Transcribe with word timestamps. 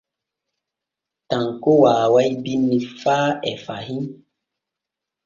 Tanko 1.29 1.71
waaway 1.83 2.29
binni 2.43 2.77
faa 3.01 3.27
e 3.51 3.53
fahin. 3.65 4.03